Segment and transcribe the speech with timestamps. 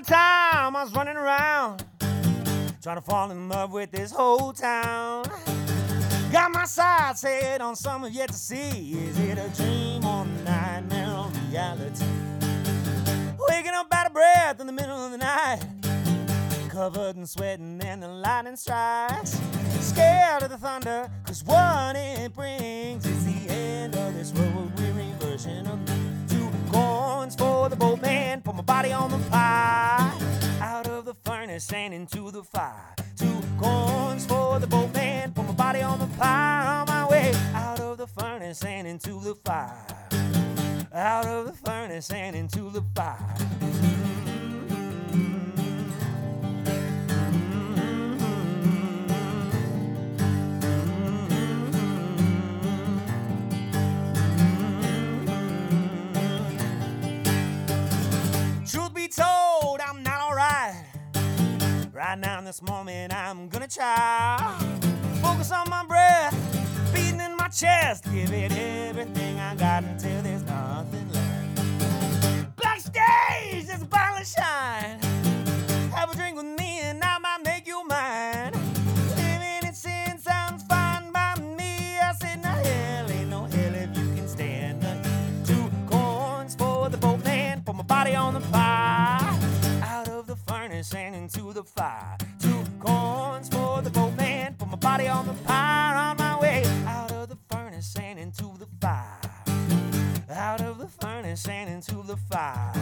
[0.00, 1.84] A time, I was running around,
[2.80, 5.26] trying to fall in love with this whole town.
[6.32, 8.94] Got my sights set on something yet to see.
[8.94, 12.06] Is it a dream or a nightmare or reality?
[13.50, 15.60] Waking up out of breath in the middle of the night,
[16.70, 19.38] covered in sweat and then the lightning strikes.
[19.80, 25.12] Scared of the thunder, cause what it brings is the end of this road weary
[25.18, 26.09] version of me.
[26.70, 30.12] Two coins for the boatman, put my body on the pie.
[30.60, 32.94] Out of the furnace and into the fire.
[33.16, 36.80] Two coins for the boatman, put my body on the pie.
[36.80, 39.84] On my way out of the furnace and into the fire.
[40.92, 43.36] Out of the furnace and into the fire.
[45.10, 45.49] Truth
[62.10, 64.36] Right now, in this moment, I'm gonna try.
[65.22, 66.34] Focus on my breath,
[66.92, 68.02] beating in my chest.
[68.12, 72.56] Give it everything I got until there's nothing left.
[72.56, 74.98] Backstage, there's a bottle shine.
[75.94, 76.46] Have a drink with
[91.62, 92.16] the fire.
[92.40, 95.94] Two coins for the boatman, put my body on the pie.
[95.94, 99.20] On my way out of the furnace and into the fire.
[100.30, 102.72] Out of the furnace and into the fire.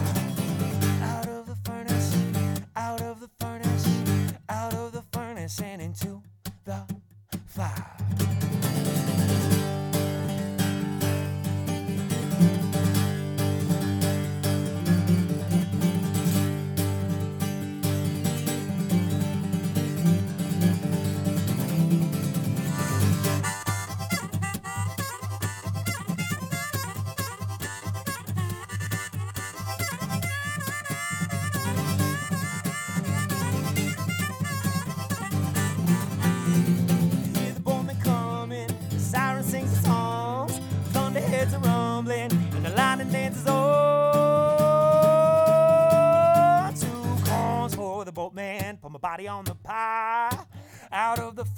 [1.03, 2.17] Out of the furnace,
[2.77, 3.87] out of the furnace,
[4.49, 6.23] out of the furnace and into
[6.65, 6.81] the
[7.47, 7.98] fire.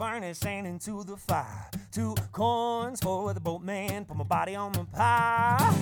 [0.01, 1.69] Furnace and into the fire.
[1.93, 5.75] Two corns for the boatman, put my body on the pie.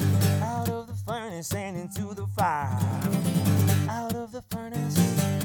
[0.43, 2.77] Out of the furnace and into the fire.
[3.89, 5.38] Out of the furnace,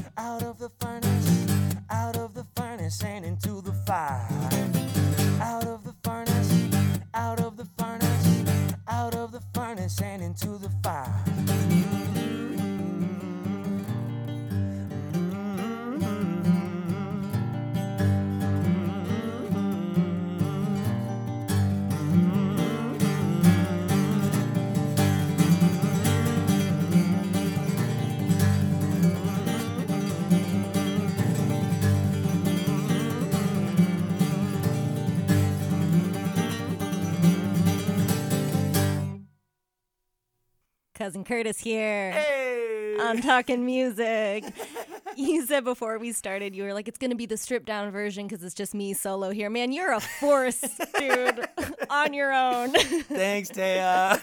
[41.24, 42.12] Curtiss here.
[42.12, 42.96] Hey!
[43.00, 44.44] I'm talking music.
[45.16, 47.90] you said before we started, you were like, it's going to be the stripped down
[47.90, 49.50] version because it's just me solo here.
[49.50, 50.60] Man, you're a force,
[50.98, 51.44] dude,
[51.90, 52.70] on your own.
[52.74, 54.20] Thanks, Taya.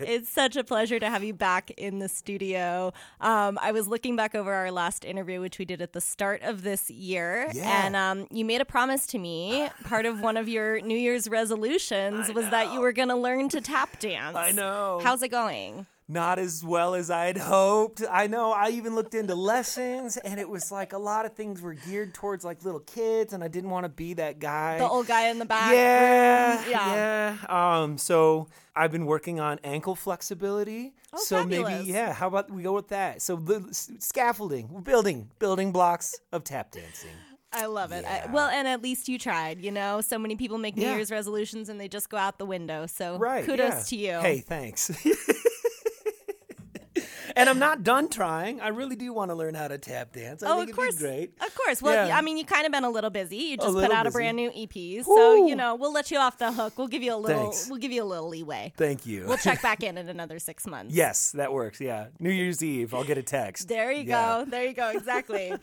[0.00, 2.92] it's such a pleasure to have you back in the studio.
[3.20, 6.42] Um, I was looking back over our last interview, which we did at the start
[6.42, 7.86] of this year, Yeah.
[7.86, 9.68] and um, you made a promise to me.
[9.84, 13.48] Part of one of your New Year's resolutions was that you were going to learn
[13.50, 14.36] to tap dance.
[14.36, 15.00] I know.
[15.02, 15.86] How's it going?
[16.12, 18.02] Not as well as I'd hoped.
[18.10, 18.50] I know.
[18.50, 22.14] I even looked into lessons, and it was like a lot of things were geared
[22.14, 24.78] towards like little kids, and I didn't want to be that guy.
[24.78, 25.72] The old guy in the back.
[25.72, 27.36] yeah, yeah.
[27.48, 27.80] yeah.
[27.82, 30.94] Um, so I've been working on ankle flexibility.
[31.12, 31.78] Oh, so fabulous.
[31.78, 32.12] maybe, yeah.
[32.12, 33.22] How about we go with that?
[33.22, 37.10] So the scaffolding, we're building, building blocks of tap dancing.
[37.52, 38.04] I love it.
[38.04, 39.60] I, well, and at least you tried.
[39.60, 40.96] You know, so many people make New Yeah.
[40.96, 42.86] Year's resolutions and they just go out the window.
[42.86, 43.44] So Right.
[43.44, 43.82] kudos yeah.
[43.82, 44.20] to you.
[44.20, 44.90] Hey, thanks.
[47.36, 48.60] and I'm not done trying.
[48.60, 50.42] I really do want to learn how to tap dance.
[50.42, 51.32] I oh, think of course, great.
[51.40, 51.80] of course.
[51.82, 52.16] Well, Yeah.
[52.16, 53.36] I mean, you kind of been a little busy.
[53.36, 56.38] You just put out a brand new EP, so you know we'll let you off
[56.38, 56.74] the hook.
[56.78, 57.42] We'll give you a little.
[57.44, 57.68] Thanks.
[57.68, 58.72] We'll give you a little leeway.
[58.76, 59.26] Thank you.
[59.26, 60.94] We'll check back in in another six months.
[60.94, 61.80] yes, that works.
[61.80, 62.06] Yeah.
[62.18, 63.68] New Year's Eve, I'll get a text.
[63.68, 64.44] There you Yeah.
[64.44, 64.50] go.
[64.50, 64.90] There you go.
[64.90, 65.52] Exactly.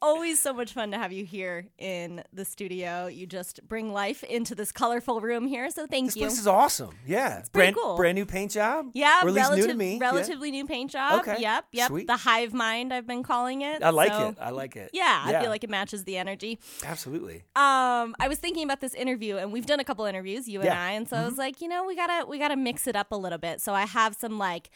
[0.00, 3.06] always so much fun to have you here in the studio.
[3.06, 5.70] You just bring life into this colorful room here.
[5.70, 6.22] So thank This you.
[6.26, 6.94] place is awesome.
[7.06, 7.96] Yeah, pretty brand cool.
[7.96, 8.90] brand new paint job.
[8.94, 9.98] yeah, or relative, new to me.
[9.98, 10.04] Yeah.
[10.10, 11.20] relatively new paint job.
[11.20, 11.88] Okay, Yep, yep.
[11.88, 12.06] sweet.
[12.06, 13.82] The hive mind, I've been calling it.
[13.82, 14.36] I like So, it.
[14.40, 14.90] I like it.
[14.92, 16.58] Yeah, I feel like it matches the energy.
[16.84, 17.44] absolutely.
[17.56, 20.66] Um, I was thinking about this interview, and we've done a couple interviews, you and
[20.66, 20.74] Yeah.
[20.74, 20.88] Mm-hmm.
[20.88, 23.12] I, and so I was like, you know, we gotta we gotta mix it up
[23.12, 23.60] a little bit.
[23.60, 24.70] So I have some like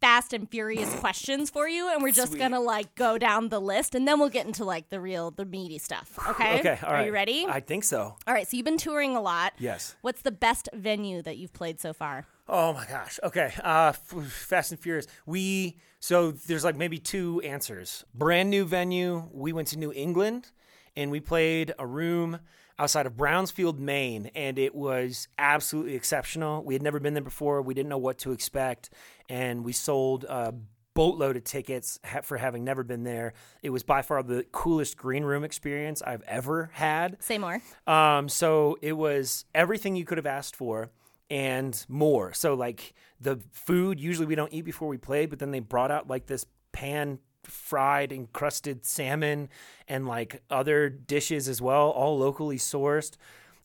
[0.00, 2.38] fast and furious questions for you, and we're just Sweet.
[2.40, 5.44] gonna like go down the list, and then we'll get into like the real the
[5.44, 6.18] meaty stuff.
[6.28, 6.60] Okay.
[6.60, 6.78] Okay.
[6.82, 7.06] All Are right.
[7.06, 7.46] you ready?
[7.48, 8.16] I think so.
[8.26, 8.46] all right.
[8.48, 9.52] So you've been touring a lot.
[9.58, 9.96] Yes.
[10.02, 12.26] What's the best venue that you've played so far?
[12.48, 13.18] Oh my gosh.
[13.22, 13.52] Okay.
[13.62, 15.06] Uh, Fast and Furious.
[15.26, 18.04] We so there's like maybe two answers.
[18.14, 19.28] Brand new venue.
[19.32, 20.48] We went to New England,
[20.96, 22.40] and we played a room
[22.78, 26.62] outside of Brownsfield, Maine, and it was absolutely exceptional.
[26.62, 27.62] We had never been there before.
[27.62, 28.90] We didn't know what to expect,
[29.28, 30.24] and we sold.
[30.24, 30.54] a
[30.94, 33.34] Boatload of tickets for having never been there.
[33.62, 37.22] It was by far the coolest green room experience I've ever had.
[37.22, 37.62] Say more.
[37.86, 40.90] Um, so it was everything you could have asked for
[41.30, 42.32] and more.
[42.32, 45.92] So like the food, usually we don't eat before we play, but then they brought
[45.92, 49.48] out like this pan fried encrusted salmon
[49.86, 53.16] and like other dishes as well, all locally sourced.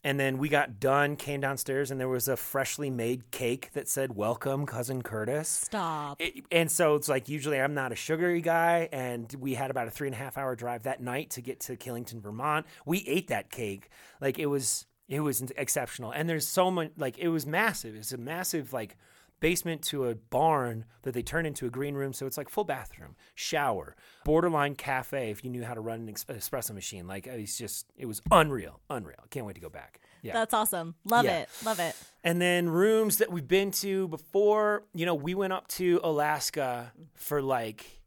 [0.06, 3.88] And then we got done, came downstairs, and there was a freshly made cake that
[3.88, 6.20] said "Welcome, cousin Curtiss." Stop.
[6.20, 9.88] It- and so it's like usually I'm not a sugary guy, and we had about
[9.88, 12.66] a three and a half hour drive that night to get to Killington, Vermont.
[12.86, 13.88] We ate that cake
[14.20, 17.96] like it was it was exceptional, and there's so much like it was massive.
[17.96, 18.98] It's a massive like
[19.44, 22.64] basement to a barn that they turn into a green room, so it's like full
[22.64, 23.94] bathroom, shower,
[24.24, 27.06] borderline cafe if you knew how to run an ex- espresso machine.
[27.08, 29.20] Like it's just it was unreal, unreal.
[29.32, 30.00] Can't wait to go back.
[30.22, 30.32] Yeah.
[30.32, 30.96] That's awesome.
[31.04, 31.40] Love Yeah.
[31.42, 31.50] it.
[31.66, 31.94] Love it.
[32.24, 36.94] And then rooms that we've been to before, you know, we went up to Alaska
[37.14, 38.00] for like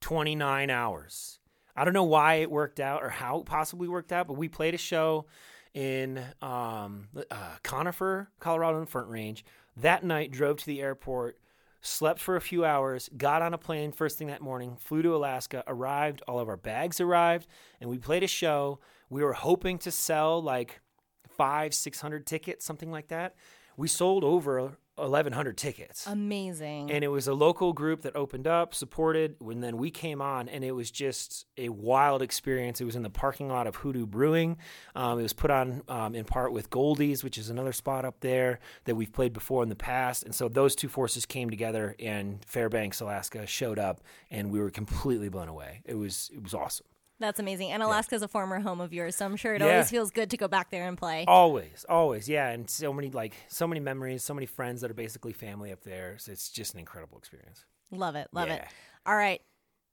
[0.00, 1.38] 29 hours.
[1.76, 4.48] I don't know why it worked out or how it possibly worked out, but we
[4.48, 5.26] played a show
[5.72, 9.44] in um, uh, Conifer, Colorado, in the Front Range.
[9.76, 11.38] That night, drove to the airport,
[11.80, 15.14] slept for a few hours, got on a plane first thing that morning, flew to
[15.14, 17.46] Alaska, arrived, all of our bags arrived,
[17.80, 18.78] and we played a show.
[19.10, 20.80] We were hoping to sell like
[21.28, 23.34] five, six hundred tickets, something like that.
[23.76, 26.06] We sold over eleven hundred tickets.
[26.06, 26.90] Amazing.
[26.90, 30.48] and it was a local group that opened up, supported, and then we came on,
[30.48, 32.80] and it was just a wild experience.
[32.80, 34.56] It was in the parking lot of Hoodoo Brewing.
[34.94, 38.20] Um, it was put on um, in part with Goldie's, which is another spot up
[38.20, 40.22] there that we've played before in the past.
[40.24, 44.70] And so those two forces came together, and Fairbanks, Alaska, showed up, and we were
[44.70, 45.82] completely blown away.
[45.84, 46.86] It was it was awesome.
[47.24, 47.70] That's amazing.
[47.72, 49.68] And Alaska's a former home of yours, so I'm sure it Yeah.
[49.68, 51.24] always feels good to go back there and play.
[51.26, 54.94] Always, always, yeah, and so many like so many memories, so many friends that are
[54.94, 56.18] basically family up there.
[56.18, 57.64] So it's just an incredible experience.
[57.90, 58.28] Love it.
[58.32, 58.62] Love it.
[59.06, 59.40] All right.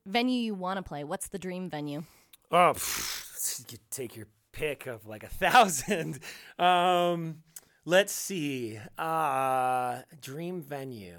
[0.05, 1.03] Venue you want to play.
[1.03, 2.03] What's the dream venue?
[2.51, 6.19] Oh, pff, you take your pick of like a thousand.
[6.59, 7.43] Um,
[7.85, 8.79] let's see.
[8.97, 11.17] Uh, dream venue.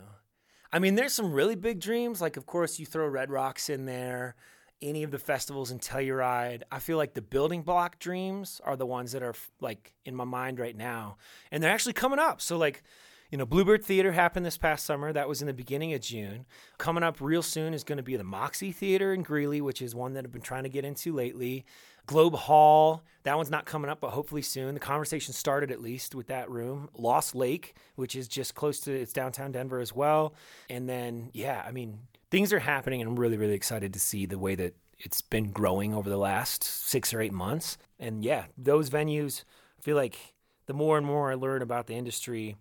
[0.73, 2.21] I mean, there's some really big dreams.
[2.21, 4.35] Like, of course, you throw Red Rocks in there.
[4.83, 6.63] Any of the festivals in Telluride.
[6.71, 10.25] I feel like the building block dreams are the ones that are like in my
[10.25, 11.17] mind right now,
[11.51, 12.41] and they're actually coming up.
[12.41, 12.83] So like.
[13.31, 15.11] You know, Bluebird Theater happened this past summer.
[15.11, 16.45] That was in the beginning of June.
[16.77, 19.95] Coming up real soon is going to be the Moxie Theater in Greeley, which is
[19.95, 21.65] one that I've been trying to get into lately.
[22.05, 24.75] Globe Hall, that one's not coming up, but hopefully soon.
[24.75, 26.91] The conversation started at least with that room.
[26.95, 30.35] Lost Lake, which is just close to it's downtown Denver as well.
[30.69, 32.01] And then, yeah, I mean,
[32.33, 35.51] things are happening, and I'm really, really excited to see the way that it's been
[35.51, 37.77] growing over the last six or eight months.
[38.01, 39.45] And yeah, those venues,
[39.79, 40.17] I feel like
[40.65, 42.57] the more and more I learn about the industry,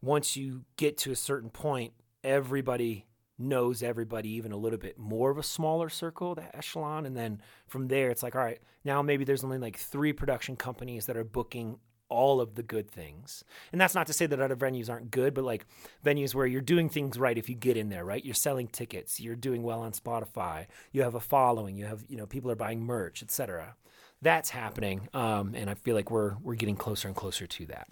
[0.00, 1.92] once you get to a certain point,
[2.24, 3.04] everybody
[3.38, 7.04] knows everybody even a little bit more of a smaller circle, the echelon.
[7.04, 10.56] And then from there, it's like, all right, now maybe there's only like three production
[10.56, 13.44] companies that are booking all of the good things.
[13.72, 15.66] And that's not to say that other venues aren't good, but like
[16.04, 18.24] venues where you're doing things right if you get in there, right?
[18.24, 22.16] You're selling tickets, you're doing well on Spotify, you have a following, you have, you
[22.16, 23.76] know, people are buying merch, etc.
[24.22, 25.08] That's happening.
[25.12, 27.88] Um, and I feel like we're we're getting closer and closer to that.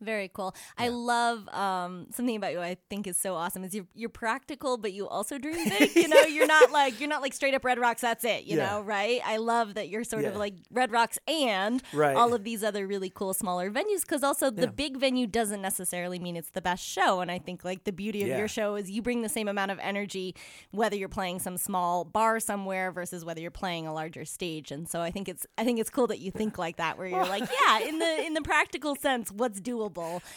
[0.00, 0.54] Very cool.
[0.76, 2.60] I love um, something about you.
[2.60, 3.64] I think is so awesome.
[3.64, 5.94] Is you're you're practical, but you also dream big.
[5.96, 8.00] You know, you're not like you're not like straight up Red Rocks.
[8.02, 8.44] That's it.
[8.44, 8.70] You Yeah.
[8.70, 9.20] know, right?
[9.24, 12.16] I love that you're sort of like Red Rocks and Right.
[12.16, 14.00] all of these other really cool smaller venues.
[14.02, 14.70] Because also the Yeah.
[14.70, 17.20] big venue doesn't necessarily mean it's the best show.
[17.20, 18.38] And I think like the beauty of Yeah.
[18.38, 20.34] your show is you bring the same amount of energy
[20.70, 24.70] whether you're playing some small bar somewhere versus whether you're playing a larger stage.
[24.70, 27.06] And so I think it's I think it's cool that you think like that, where
[27.06, 29.83] you're like, yeah, in the in the practical sense, what's doable,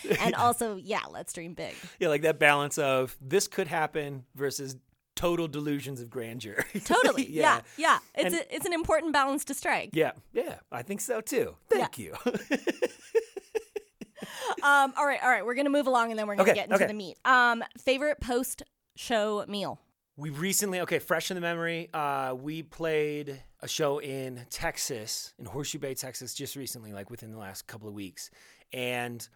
[0.20, 1.74] and also, yeah, let's dream big.
[2.00, 4.76] Yeah, like that balance of this could happen versus
[5.16, 6.64] total delusions of grandeur.
[6.86, 7.28] Totally.
[7.30, 7.62] yeah.
[7.78, 7.98] Yeah.
[8.14, 9.90] It's And- a, it's an important balance to strike.
[9.94, 11.56] yeah, yeah, I think so too.
[11.70, 12.14] Thank you.
[14.64, 14.92] Um.
[14.98, 15.20] All right.
[15.22, 15.46] All right.
[15.46, 16.88] We're gonna move along, and then we're gonna Okay, get into okay.
[16.88, 17.18] the meat.
[17.26, 17.64] Um.
[17.78, 18.64] Favorite post
[18.96, 19.80] show meal.
[20.16, 25.46] We recently, okay, fresh in the memory, uh, we played a show in Texas, in
[25.46, 28.32] Horseshoe Bay, Texas, just recently, like within the last couple of weeks.
[28.74, 29.28] And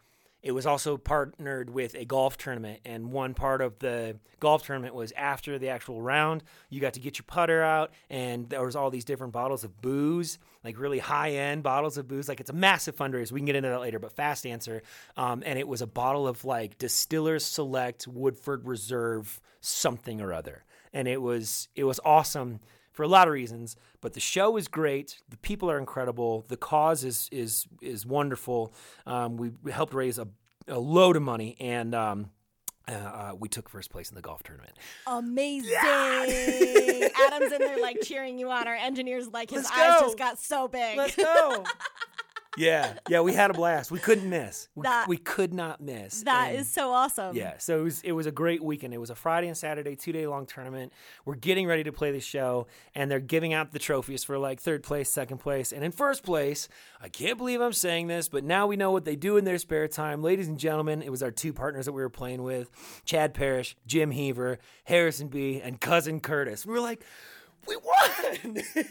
[0.41, 2.79] it was also partnered with a golf tournament.
[2.83, 6.99] And one part of the golf tournament was after the actual round, you got to
[6.99, 10.97] get your putter out, and there was all these different bottles of booze, like really
[10.97, 12.27] high end bottles of booze.
[12.27, 13.31] Like it's a massive fundraiser.
[13.31, 14.81] We can get into that later, but fast answer.
[15.15, 20.63] Um, and it was a bottle of like Distillers Select Woodford Reserve something or other
[20.93, 22.59] and it was it was awesome
[22.91, 26.57] for a lot of reasons but the show is great the people are incredible the
[26.57, 28.73] cause is is is wonderful
[29.05, 30.27] um, we we helped raise a,
[30.67, 32.29] a load of money and um,
[32.87, 34.75] uh, uh, we took first place in the golf tournament
[35.07, 35.75] Amazing.
[35.83, 38.67] Adam's in there like cheering you on.
[38.67, 40.05] Our engineer's like his Let's eyes go.
[40.07, 40.97] just got so big.
[40.97, 41.63] Let's go
[42.57, 46.23] yeah yeah we had a blast we couldn't miss we, That- we could not miss
[46.23, 47.35] That And- is so awesome.
[47.35, 48.93] Yeah, so it was it was a great weekend.
[48.93, 50.91] It was a Friday and Saturday, two day long tournament.
[51.25, 54.59] We're getting ready to play the show, and they're giving out the trophies for like
[54.59, 56.67] third place, second place, and in first place.
[57.01, 59.57] I can't believe I'm saying this, but now we know what they do in their
[59.57, 61.01] spare time, ladies and gentlemen.
[61.01, 62.69] It was our two partners that we were playing with,
[63.05, 66.65] Chad Parrish, Jim Heaver, Harrison B, and cousin Curtiss.
[66.65, 67.03] We were like,
[67.67, 68.57] we won.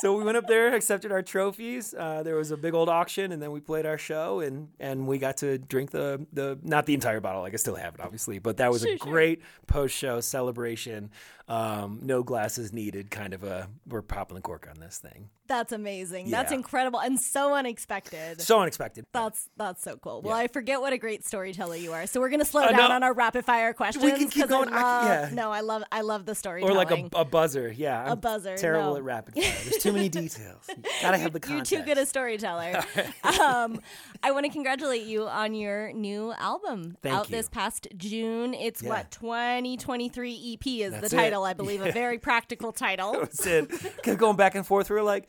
[0.00, 1.94] so we went up there, accepted our trophies.
[1.94, 5.06] Uh, there was a big old auction, and then we played our show, and and
[5.06, 7.42] we got to drink the the not the entire bottle.
[7.42, 11.10] Like I still have it, obviously, but that was a great post show celebration.
[11.48, 15.30] Um, no glasses needed, kind of a we're popping the cork on this thing.
[15.48, 16.30] That's amazing.
[16.30, 18.40] That's incredible and so unexpected.
[18.40, 19.06] So unexpected.
[19.12, 20.20] That's that's so cool.
[20.22, 20.44] Well, Yeah.
[20.44, 22.06] I forget what a great storyteller you are.
[22.06, 22.94] So we're gonna slow Uh, down no.
[22.96, 24.04] on our rapid fire questions.
[24.32, 24.68] keep 'cause going.
[24.68, 25.34] I I- love, yeah.
[25.34, 26.62] No, I love I love the story.
[26.62, 28.12] or like a, a buzzer, yeah.
[28.12, 28.96] I'm buzzer, Terrible no.
[28.98, 29.42] at rapid fire.
[29.64, 30.64] There's too many details.
[30.68, 32.84] You gotta have the You're too good a storyteller.
[33.42, 33.80] um,
[34.22, 37.36] I want to congratulate you on your new album Thank out you.
[37.36, 38.52] this past June.
[38.52, 38.90] It's Yeah.
[38.90, 41.18] what 2023 EP is That's the it.
[41.20, 43.12] title, I believe, a very practical title.
[43.12, 43.70] That's it.
[44.02, 44.90] Kept going back and forth.
[44.90, 45.28] We were like,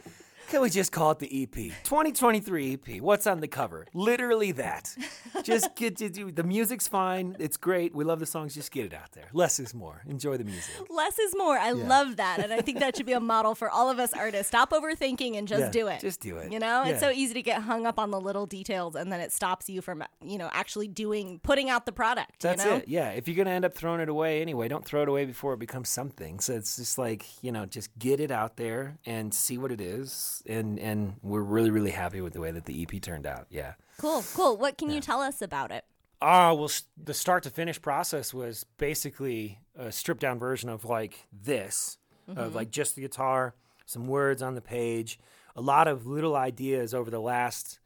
[0.50, 1.53] can we just call it the EP?
[1.84, 3.01] 2023 EP.
[3.01, 3.86] What's on the cover?
[3.94, 4.96] Literally that.
[5.44, 7.36] Just get to do the music's fine.
[7.39, 7.96] It's great.
[7.96, 8.53] We love the songs.
[8.56, 9.29] Just get it out there.
[9.32, 10.01] Less is more.
[10.08, 10.74] Enjoy the music.
[10.89, 11.58] Less is more.
[11.58, 14.13] I love that, and I think that should be a model for all of us
[14.13, 14.48] artists.
[14.48, 16.01] Stop overthinking and just Yeah, do it.
[16.01, 16.51] just do it.
[16.51, 19.22] You know, it's so easy to get hung up on the little details, and then
[19.22, 22.41] it stops you from you know actually doing putting out the product.
[22.41, 22.77] That's you know?
[22.77, 22.88] it.
[22.88, 23.10] Yeah.
[23.12, 25.60] If you're gonna end up throwing it away anyway, don't throw it away before it
[25.60, 26.39] becomes something.
[26.39, 29.79] So it's just like you know, just get it out there and see what it
[29.79, 30.38] is.
[30.46, 33.48] And and we're really really happy with the way that the EP turned out.
[33.50, 33.74] Yeah.
[33.98, 34.58] Cool, cool.
[34.58, 35.84] What can you tell us about it?
[36.22, 36.69] Ah, well,
[37.01, 41.98] the start to finish process was basically a stripped down version of like this,
[42.36, 43.55] of like just the guitar,
[43.86, 45.19] some words on the page,
[45.55, 47.79] a lot of little ideas over the last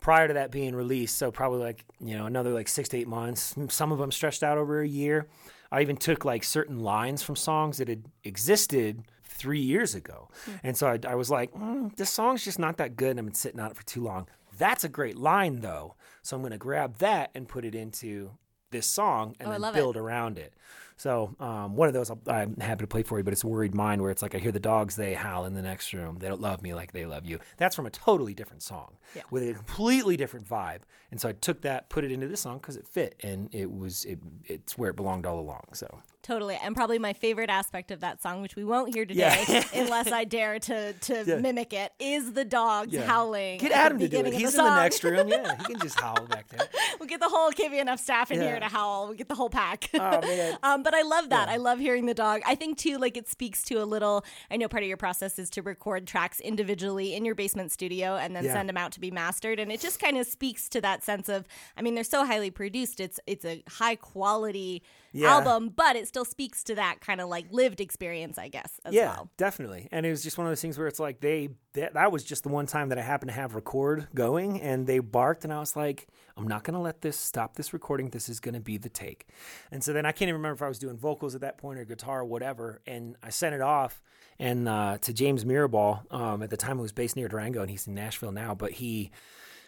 [0.00, 1.16] prior to that being released.
[1.16, 3.54] So probably like you know another like six to eight months.
[3.68, 5.28] Some of them stretched out over a year.
[5.72, 9.02] I even took like certain lines from songs that had existed
[9.34, 10.28] three years ago,
[10.62, 13.10] and so I, I was like, mm, this song's just not that good.
[13.10, 14.28] and I've been sitting on it for too long.
[14.56, 18.30] That's a great line though, so I'm going to grab that and put it into
[18.70, 19.78] this song and Oh, then love it.
[19.78, 20.54] build around it.
[20.96, 23.74] So um, one of those I'll, I'm happy to play for you, but it's Worried
[23.74, 26.18] Mind where it's like I hear the dogs they howl in the next room.
[26.20, 27.40] They don't love me like they love you.
[27.56, 28.96] That's from a totally different song
[29.30, 30.82] with a completely different vibe.
[31.10, 33.72] And so I took that, put it into this song because it fit, and it
[33.72, 35.64] was it, it's where it belonged all along.
[35.72, 39.44] So Totally, and probably my favorite aspect of that song, which we won't hear today,
[39.46, 39.62] Yeah.
[39.74, 41.36] unless I dare to to Yeah.
[41.36, 43.58] mimic it, is the dogs howling.
[43.58, 44.32] Get Adam to do it.
[44.32, 45.28] He's the in the next room.
[45.28, 46.66] Yeah, he can just howl back there.
[46.98, 49.06] We'll get the whole KVNF staff in here to howl.
[49.08, 49.90] We'll get the whole pack.
[49.92, 50.56] Oh man.
[50.62, 51.50] um, but I love that.
[51.50, 52.40] I love hearing the dog.
[52.46, 54.24] I think too, like it speaks to a little.
[54.50, 58.16] I know part of your process is to record tracks individually in your basement studio
[58.16, 58.54] and then Yeah.
[58.54, 61.28] send them out to be mastered, and it just kind of speaks to that sense
[61.28, 61.46] of.
[61.76, 62.98] I mean, they're so highly produced.
[62.98, 64.82] It's it's a high quality
[65.14, 65.32] Yeah.
[65.32, 68.92] album, but it still speaks to that kind of like lived experience, I guess, as
[68.92, 69.30] yeah, well.
[69.36, 69.88] definitely.
[69.92, 72.24] And it was just one of those things where it's like they that, that was
[72.24, 75.52] just the one time that I happened to have record going, and they barked, and
[75.52, 78.10] I was like, I'm not gonna let this stop this recording.
[78.10, 79.28] This is gonna be the take.
[79.70, 81.78] And so then I can't even remember if I was doing vocals at that point
[81.78, 82.82] or guitar or whatever.
[82.86, 84.02] And I sent it off
[84.40, 86.12] and uh, to James Mirabal.
[86.12, 88.54] Um, at the time, it was based near Durango, and he's in Nashville now.
[88.54, 89.12] But he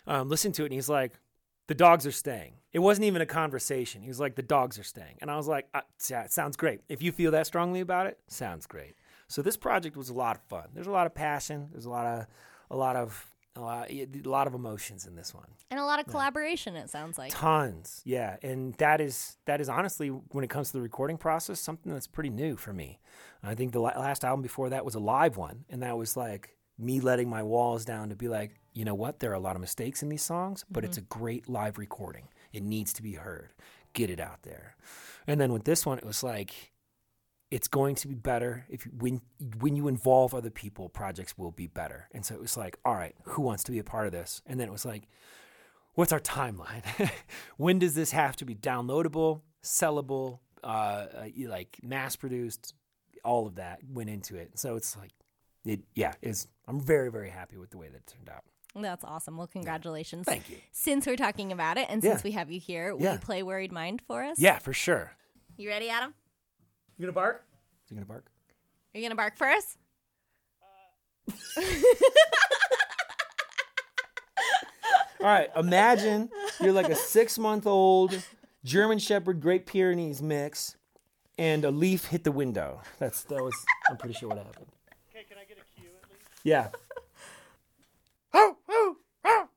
[0.09, 1.13] um, listened to it, and he's like.
[1.69, 2.55] The dogs are staying.
[2.73, 4.03] It wasn't even a conversation.
[4.03, 6.57] He was like, "The dogs are staying," and I was like, uh, "Yeah, it sounds
[6.57, 6.81] great.
[6.89, 8.95] If you feel that strongly about it, sounds great."
[9.29, 10.69] So this project was a lot of fun.
[10.75, 11.69] There's a lot of passion.
[11.73, 12.27] There's a lot of
[12.71, 15.49] a lot of A lot, a lot of emotions in this one.
[15.71, 16.77] And a lot of collaboration.
[16.77, 17.33] It sounds like.
[17.33, 21.59] Tons, yeah, and that is that is honestly when it comes to the recording process,
[21.59, 23.01] something that's pretty new for me.
[23.43, 26.56] I think the last album before that was a live one, and that was like
[26.79, 29.57] me letting my walls down to be like, you know what, there are a lot
[29.57, 32.29] of mistakes in these songs, but it's a great live recording.
[32.53, 33.55] It needs to be heard.
[33.95, 34.77] Get it out there.
[35.27, 36.73] And then with this one, it was like,
[37.51, 39.21] it's going to be better if you, when
[39.61, 42.09] when you involve other people, projects will be better.
[42.13, 44.43] And so it was like, all right, who wants to be a part of this?
[44.47, 45.09] And then it was like,
[45.95, 46.83] what's our timeline?
[47.57, 52.75] when does this have to be downloadable, sellable, uh, uh, like mass produced?
[53.25, 54.59] All of that went into it.
[54.59, 55.13] So it's like,
[55.67, 58.45] it, yeah, is I'm very very happy with the way that it turned out.
[58.75, 59.37] That's awesome.
[59.37, 60.27] Well, congratulations.
[60.27, 60.57] Thank you.
[60.73, 62.13] Since we're talking about it and Yeah.
[62.13, 63.13] since we have you here, will Yeah.
[63.15, 64.39] you play Worried Mind for us?
[64.39, 65.13] Yeah, for sure.
[65.57, 66.15] You ready, Adam?
[66.99, 67.45] You gonna bark?
[67.85, 68.27] Is he gonna bark?
[68.95, 69.77] Are you going to bark for us?
[71.59, 71.61] Uh.
[75.21, 76.31] All right, imagine
[76.61, 78.23] you're like a six month old
[78.65, 80.77] German Shepherd Great Pyrenees mix,
[81.39, 82.81] and a leaf hit the window.
[82.99, 83.55] That's that was.
[83.91, 84.67] I'm pretty sure what happened.
[85.11, 86.36] Okay, can I get a cue at least?
[86.47, 86.69] Yeah.
[88.33, 89.49] Oh, oh, oh.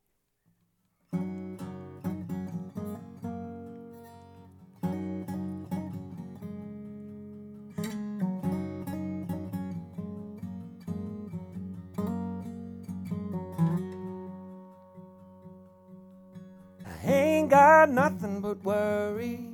[16.88, 19.46] I ain't got nothing but worry.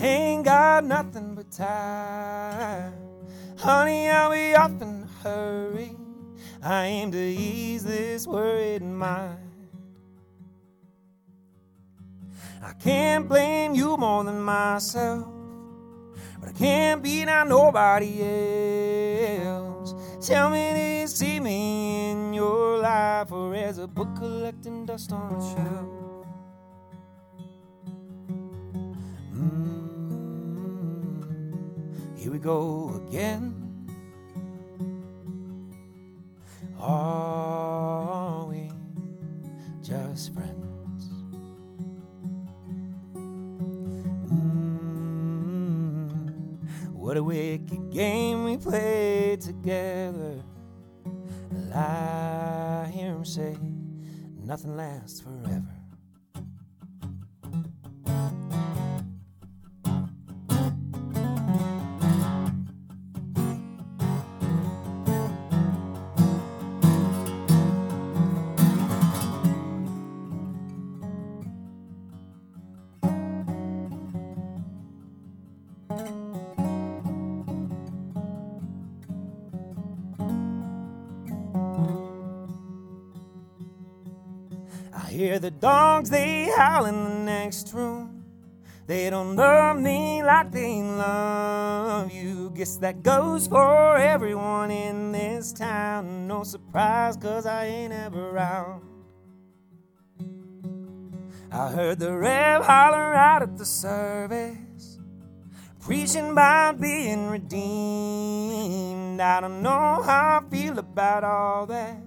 [0.00, 2.94] I ain't got nothing but time.
[3.58, 6.05] Honey, I'll be off in a hurry.
[6.66, 9.38] I aim to ease this worried mind.
[12.60, 15.28] I can't blame you more than myself,
[16.40, 18.20] but I can't beat out nobody
[19.44, 19.94] else.
[20.26, 25.34] Tell me, you see me in your life, or as a book collecting dust on
[25.34, 25.88] a shelf?
[29.32, 29.78] Mm,
[32.18, 33.65] here we go again.
[36.78, 38.70] Are we
[39.82, 41.08] just friends?
[44.30, 46.12] Mm,
[46.92, 50.42] what a wicked game we played together.
[51.74, 53.56] I hear him say,
[54.44, 55.75] nothing lasts forever.
[85.16, 88.24] Hear the dogs, they howl in the next room.
[88.86, 92.52] They don't love me like they love you.
[92.54, 96.28] Guess that goes for everyone in this town.
[96.28, 98.82] No surprise, cause I ain't ever around.
[101.50, 104.98] I heard the rev holler out at the service,
[105.80, 109.20] preaching about being redeemed.
[109.20, 112.05] I don't know how I feel about all that.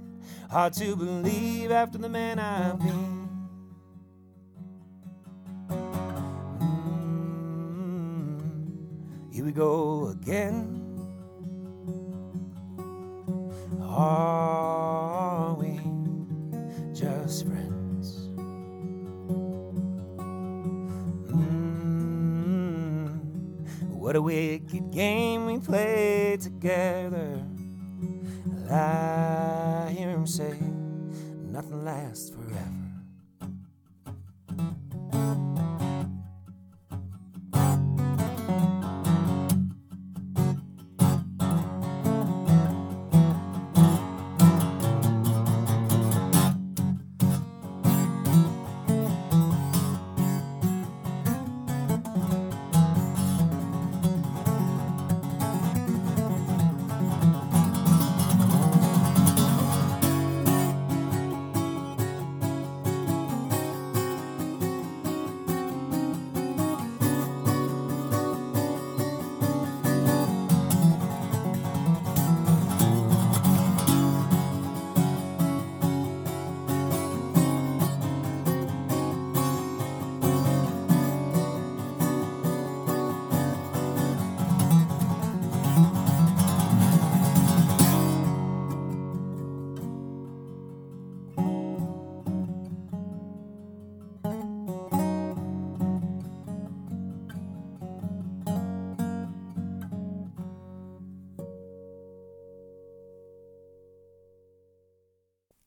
[0.49, 3.29] Hard to believe after the man I've been.
[7.99, 10.75] Mm, Here we go again.
[13.81, 15.79] Are we
[16.93, 18.29] just friends?
[22.19, 23.19] Mm,
[23.91, 27.43] What a wicked game we played together.
[28.69, 28.98] I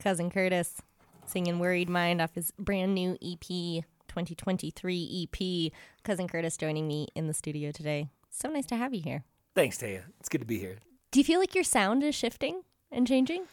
[0.02, 0.82] Cousin Curtiss
[1.26, 3.40] singing Worried Mind off his brand new EP,
[4.08, 5.72] 2023 EP.
[6.02, 8.08] Cousin Curtiss joining me in the studio today.
[8.28, 9.22] So nice to have you here.
[9.54, 10.02] Thanks, Taya.
[10.18, 10.78] It's good to be here.
[11.12, 13.44] Do you feel like your sound is shifting and changing?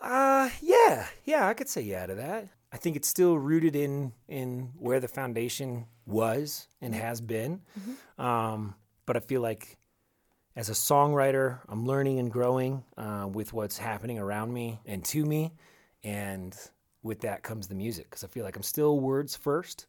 [0.00, 2.48] Uh, yeah, yeah, I could say yeah to that.
[2.70, 7.62] I think it's still rooted in in where the foundation was and has been.
[8.18, 8.74] Um,
[9.06, 9.78] but I feel like
[10.56, 15.24] as a songwriter, I'm learning and growing uh, with what's happening around me and to
[15.24, 15.52] me,
[16.02, 16.56] and
[17.02, 19.86] with that comes the music because I feel like I'm still words first,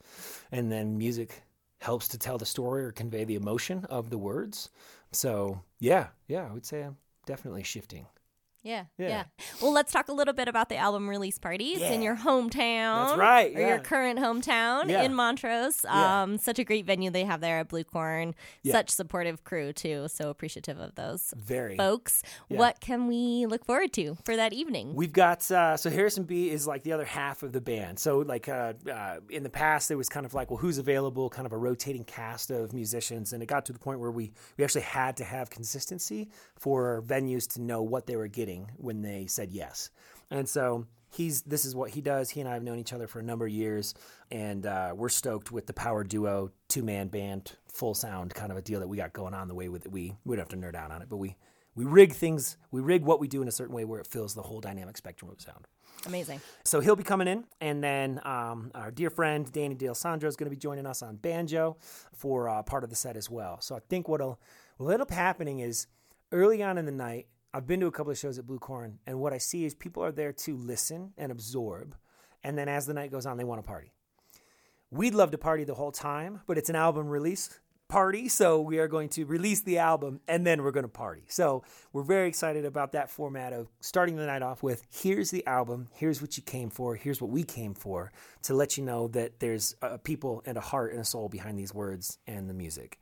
[0.51, 1.41] and then music
[1.79, 4.69] helps to tell the story or convey the emotion of the words.
[5.13, 8.05] So yeah, yeah, I would say I'm definitely shifting.
[8.67, 9.07] Yeah, Yeah.
[9.07, 9.23] yeah.
[9.61, 13.07] Well, let's talk a little bit about the album release parties in your hometown.
[13.07, 13.67] That's right, Or yeah.
[13.69, 15.03] your current hometown Yeah.
[15.03, 15.81] in Montrose.
[15.85, 16.23] Yeah.
[16.23, 18.33] Um, such a great venue they have there at Bluecorn.
[18.63, 18.73] Yeah.
[18.73, 20.07] Such supportive crew too.
[20.09, 21.77] So appreciative of those Very.
[21.77, 22.23] folks.
[22.49, 22.57] Yeah.
[22.57, 24.95] What can we look forward to for that evening?
[24.95, 27.99] We've got uh, so Harrison B is like the other half of the band.
[27.99, 31.29] So like uh, uh, in the past, there was kind of like well, who's available?
[31.29, 34.33] Kind of a rotating cast of musicians, and it got to the point where we
[34.57, 39.01] we actually had to have consistency for venues to know what they were getting when
[39.01, 39.89] they said yes.
[40.29, 42.29] And so he's this is what he does.
[42.29, 43.93] He and I have known each other for a number of years,
[44.31, 48.57] and uh, we're stoked with the power duo, two man band, full sound kind of
[48.57, 49.47] a deal that we got going on.
[49.47, 51.35] The way with we we don't have to nerd out on it, but we
[51.75, 54.33] we rig things, we rig what we do in a certain way where it fills
[54.33, 55.67] the whole dynamic spectrum of sound.
[56.05, 56.41] Amazing.
[56.63, 60.35] So he'll be coming in, and then um, our dear friend Danny Dale Sandro is
[60.35, 61.77] going to be joining us on banjo
[62.13, 63.61] for uh, part of the set as well.
[63.61, 64.39] So I think what'll
[64.77, 65.87] what'll end up happening is
[66.31, 69.19] early on in the night, I've been to a couple of shows at Bluecorn, and
[69.19, 71.95] what I see is people are there to listen and absorb,
[72.43, 73.91] and then as the night goes on, they want to party.
[74.91, 78.79] We'd love to party the whole time, but it's an album release party, so we
[78.79, 81.23] are going to release the album and then we're going to party.
[81.29, 85.45] So we're very excited about that format of starting the night off with here's the
[85.47, 88.11] album, here's what you came for, here's what we came for,
[88.43, 91.57] to let you know that there's a people and a heart and a soul behind
[91.57, 92.99] these words and the music.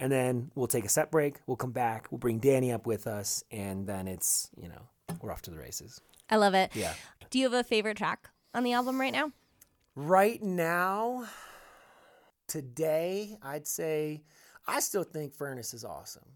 [0.00, 3.06] And then we'll take a set break, we'll come back, we'll bring Danny up with
[3.06, 4.82] us, and then it's, you know,
[5.20, 6.00] we're off to the races.
[6.30, 6.70] I love it.
[6.74, 6.94] Yeah.
[7.30, 9.32] Do you have a favorite track on the album right now?
[9.96, 11.26] Right now,
[12.46, 14.22] today, I'd say
[14.66, 16.26] I still think Furnace is awesome.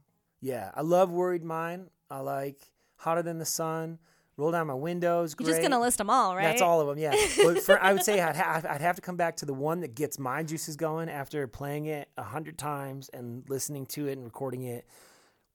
[0.40, 1.88] Yeah, I love Worried Mind.
[2.10, 3.98] I like Hotter Than the Sun.
[4.36, 5.34] Roll Down My Windows.
[5.38, 6.44] You're just gonna list them all, right?
[6.44, 7.14] That's all of them, yeah.
[7.44, 9.80] but for, I would say I'd, ha- I'd have to come back to the one
[9.80, 14.12] that gets my juices going after playing it a hundred times and listening to it
[14.12, 14.86] and recording it.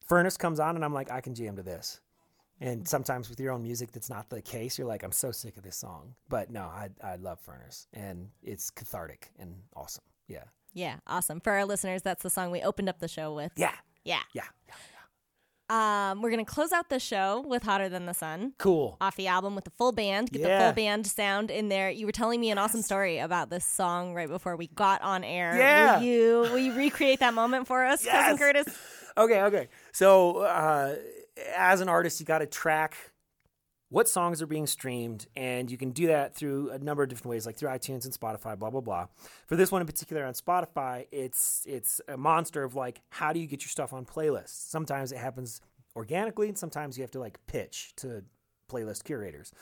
[0.06, 2.00] Furnace comes on and I'm like, I can jam to this.
[2.60, 4.78] And sometimes with your own music, that's not the case.
[4.78, 6.16] You're like, I'm so sick of this song.
[6.28, 10.04] But no, I, I love Furnace and it's cathartic and awesome.
[10.28, 10.44] Yeah.
[10.74, 11.40] Yeah, awesome.
[11.40, 13.52] For our listeners, that's the song we opened up the show with.
[13.56, 13.74] Yeah.
[14.04, 14.22] Yeah.
[14.34, 14.44] Yeah.
[15.70, 18.96] Um, we're gonna close out the show with "Hotter Than the Sun" Cool.
[19.02, 20.32] off the album with the full band.
[20.32, 21.90] Get the full band sound in there.
[21.90, 25.24] You were telling me an awesome story about this song right before we got on
[25.26, 25.58] air.
[25.58, 25.98] Yeah.
[25.98, 28.78] Will you will you recreate that moment for us, cousin Curtiss?
[29.18, 29.68] Okay, okay.
[29.94, 30.96] So, uh,
[31.56, 32.96] as an artist, you got to track
[33.90, 37.30] what songs are being streamed, and you can do that through a number of different
[37.30, 39.08] ways, like through iTunes and Spotify, blah blah blah.
[39.48, 43.40] For this one in particular on Spotify, it's it's a monster of like, how do
[43.40, 44.70] you get your stuff on playlists?
[44.70, 45.62] Sometimes it happens
[45.96, 48.24] organically, and sometimes you have to like pitch to
[48.70, 49.54] playlist curators.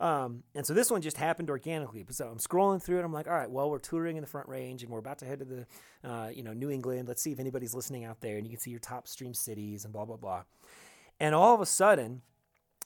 [0.00, 2.06] Um, and so this one just happened organically.
[2.10, 3.04] So I'm scrolling through it.
[3.04, 5.24] I'm like, all right, well, we're touring in the Front Range, and we're about to
[5.24, 5.66] head to the,
[6.08, 7.08] uh, you know, New England.
[7.08, 9.84] Let's see if anybody's listening out there, and you can see your top stream cities
[9.84, 10.44] and blah blah blah.
[11.18, 12.22] And all of a sudden,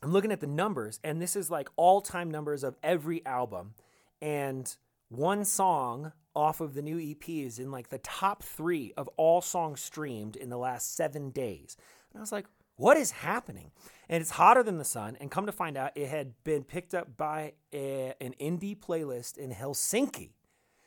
[0.03, 3.75] I'm looking at the numbers, and this is like all time numbers of every album.
[4.21, 4.75] And
[5.09, 9.41] one song off of the new EP is in like the top three of all
[9.41, 11.77] songs streamed in the last seven days.
[12.13, 13.71] And I was like, what is happening?
[14.09, 15.17] And it's hotter than the sun.
[15.19, 19.39] And come to find out, it had been picked up by a, an indie playlist
[19.39, 20.31] in Helsinki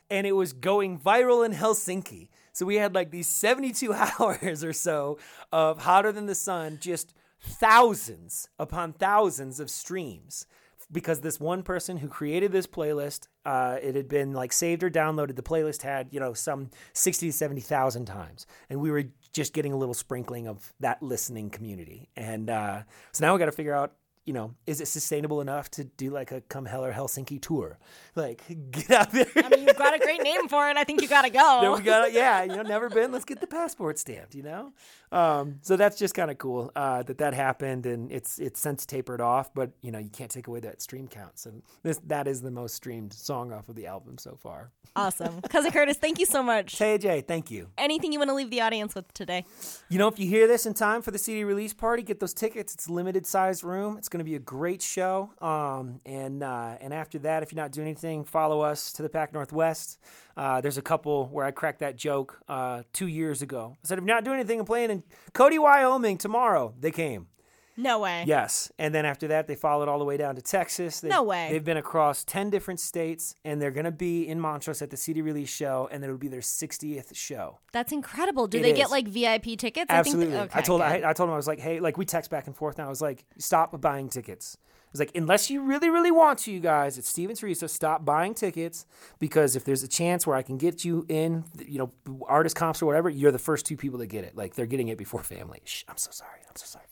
[0.10, 2.30] and it was going viral in Helsinki.
[2.52, 5.18] So we had like these 72 hours or so
[5.52, 10.46] of Hotter Than the Sun, just thousands upon thousands of streams.
[10.92, 14.90] Because this one person who created this playlist, uh, it had been like saved or
[14.90, 15.36] downloaded.
[15.36, 18.48] The playlist had, you know, some 60 to 70,000 times.
[18.72, 22.10] And we were just getting a little sprinkling of that listening community.
[22.16, 23.94] And uh, so now we got to figure out
[24.30, 27.80] you know, is it sustainable enough to do like a come hell or Helsinki tour?
[28.14, 29.26] Like, get out there.
[29.36, 30.78] I mean, you've got a great name for it.
[30.78, 31.62] I think you gotta go.
[31.62, 33.12] Then we got yeah, you know, never been.
[33.12, 34.36] Let's get the passport stamped.
[34.36, 34.74] You know,
[35.12, 38.86] um, so that's just kind of cool uh, that that happened, and it's it's since
[38.86, 39.52] tapered off.
[39.52, 41.40] But you know, you can't take away that stream count.
[41.40, 44.70] So this that is the most streamed song off of the album so far.
[44.96, 45.98] awesome, cousin Curtiss.
[45.98, 46.78] Thank you so much.
[46.78, 47.70] Tay J, thank you.
[47.80, 49.44] Anything you want to leave the audience with today?
[49.90, 52.36] You know, if you hear this in time for the CD release party, get those
[52.36, 52.76] tickets.
[52.76, 53.98] It's limited sized room.
[53.98, 55.32] It's going to going to be a great show.
[55.42, 59.10] Um, and uh, and after that, if you're not doing anything, follow us to the
[59.10, 59.98] Pac Northwest.
[60.36, 63.78] Uh, there's a couple where I cracked that joke uh, two years ago.
[63.84, 65.04] I said, if you're not doing anything, I'm playing in
[65.34, 66.74] Cody, Wyoming tomorrow.
[66.78, 67.28] They came.
[67.82, 68.24] No way.
[68.28, 71.00] Yes, and then after that, they followed all the way down to Texas.
[71.00, 71.48] They've, No way.
[71.52, 74.98] They've been across ten different states, and they're going to be in Montrose at the
[74.98, 77.60] CD release show, and it'll be their 60th show.
[77.72, 78.48] That's incredible.
[78.48, 78.78] Do It they is.
[78.78, 79.88] get like VIP tickets?
[79.90, 80.36] Absolutely.
[80.36, 81.04] I, I, think okay, told good.
[81.04, 82.78] I, I told him I was like, hey, like we text back and forth.
[82.80, 84.58] And I was like, stop buying tickets.
[84.62, 87.68] I was like, unless you really, really want to, you guys, it's Steven Teresa.
[87.68, 88.88] Stop buying tickets
[89.20, 91.92] because if there's a chance where I can get you in, you know,
[92.28, 94.36] artist comps or whatever, you're the first two people that get it.
[94.36, 95.62] Like they're getting it before family.
[95.64, 96.40] Shh, I'm so sorry.
[96.50, 96.86] I'm so sorry.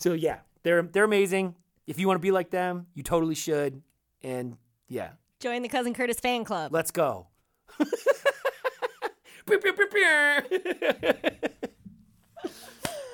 [0.00, 1.54] So yeah, they're they're amazing.
[1.86, 3.82] If you want to be like them, you totally should.
[4.22, 4.56] And
[4.88, 5.10] yeah,
[5.40, 6.72] Join the Cousin Curtiss fan club.
[6.72, 7.28] let's go.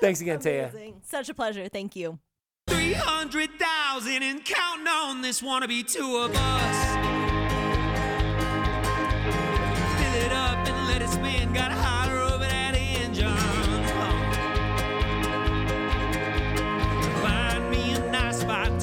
[0.01, 0.93] Thanks again, Taya.
[1.03, 1.67] Such a pleasure.
[1.69, 2.19] Thank you.
[2.67, 6.77] 300,000 and counting on this wannabe tour bus.
[9.97, 11.53] Fill it up and let it spin.
[11.53, 12.06] Gotta holler over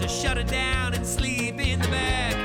[0.09, 2.44] shut it down and sleep in the back.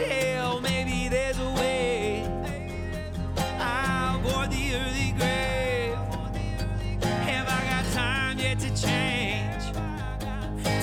[0.00, 2.24] Hell, maybe there's a way.
[3.60, 5.94] I'll board the early grave.
[7.04, 9.72] Have I got time yet to change?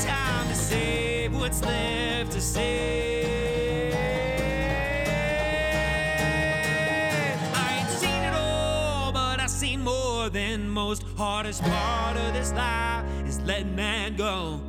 [0.01, 3.08] Time to save what's left to save.
[10.89, 11.03] Most.
[11.17, 14.68] Hardest part of this life is letting man go.